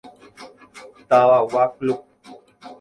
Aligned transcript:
Tavagua 1.09 1.63
club. 1.77 1.99